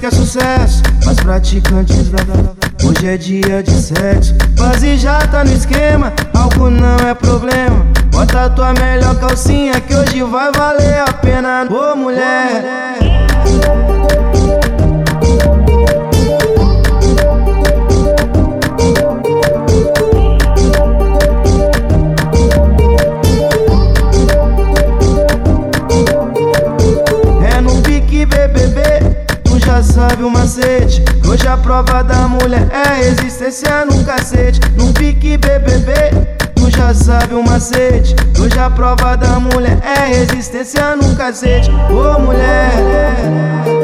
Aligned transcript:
que 0.00 0.06
é 0.06 0.10
sucesso, 0.10 0.82
mas 1.04 1.20
praticantes 1.20 2.08
da 2.08 2.18
Hoje 2.84 3.06
é 3.06 3.16
dia 3.16 3.62
de 3.62 3.70
sexo, 3.70 4.34
quase 4.56 4.96
já 4.96 5.18
tá 5.20 5.44
no 5.44 5.52
esquema, 5.52 6.12
algo 6.34 6.70
não 6.70 6.96
é 7.08 7.14
problema. 7.14 7.86
Bota 8.10 8.50
tua 8.50 8.72
melhor 8.72 9.14
calcinha 9.18 9.80
que 9.80 9.94
hoje 9.94 10.22
vai 10.22 10.50
valer 10.52 11.00
a 11.00 11.12
pena. 11.12 11.66
Ô 11.70 11.96
mulher. 11.96 12.64
É 12.64 13.21
sabe 30.08 30.24
o 30.24 30.30
macete. 30.30 31.04
Hoje 31.28 31.46
a 31.46 31.56
prova 31.56 32.02
da 32.02 32.26
mulher 32.26 32.66
é 32.72 33.04
resistência 33.04 33.84
no 33.84 34.04
cacete. 34.04 34.58
No 34.76 34.92
pique 34.92 35.36
BBB, 35.36 35.92
tu 36.56 36.68
já 36.70 36.92
sabe 36.92 37.34
o 37.34 37.42
macete. 37.42 38.16
Hoje 38.40 38.58
a 38.58 38.68
prova 38.68 39.16
da 39.16 39.38
mulher 39.38 39.78
é 39.80 40.06
resistência 40.06 40.96
no 40.96 41.14
cacete. 41.14 41.70
Ô 41.88 42.18
mulher. 42.18 43.81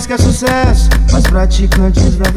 Nós 0.00 0.06
que 0.06 0.12
é 0.14 0.18
sucesso. 0.18 0.88
Mas 1.12 1.24
praticantes 1.24 2.16
da 2.16 2.30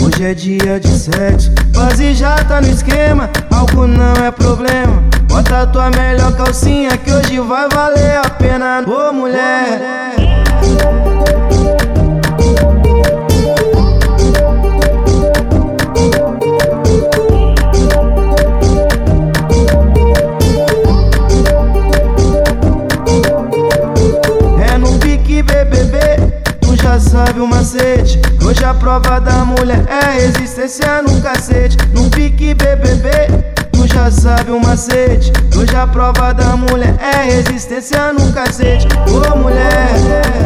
Hoje 0.00 0.24
é 0.24 0.34
dia 0.34 0.80
de 0.80 0.88
sexo, 0.88 1.50
quase 1.74 2.14
já 2.14 2.36
tá 2.44 2.60
no 2.60 2.70
esquema, 2.70 3.28
algo 3.50 3.86
não 3.86 4.14
é 4.24 4.30
problema. 4.30 5.02
Bota 5.28 5.66
tua 5.66 5.90
melhor 5.90 6.32
calcinha 6.36 6.96
que 6.96 7.10
hoje 7.10 7.38
vai 7.40 7.68
valer 7.68 8.18
a 8.24 8.30
pena. 8.30 8.82
Ô 8.86 9.12
mulher. 9.12 9.99
O 27.40 27.46
macete. 27.46 28.20
Hoje 28.44 28.64
a 28.64 28.74
prova 28.74 29.18
da 29.20 29.44
mulher 29.44 29.84
é 29.88 30.20
resistência 30.20 31.02
no 31.02 31.20
cacete. 31.20 31.76
No 31.92 32.10
pique 32.10 32.54
BBB, 32.54 33.10
tu 33.72 33.86
já 33.86 34.10
sabe 34.10 34.50
o 34.50 34.60
macete. 34.60 35.32
Hoje 35.56 35.74
a 35.74 35.86
prova 35.86 36.32
da 36.32 36.56
mulher 36.56 36.94
é 37.00 37.24
resistência 37.24 38.12
no 38.12 38.32
cacete. 38.32 38.86
Ô 39.08 39.36
mulher. 39.36 40.39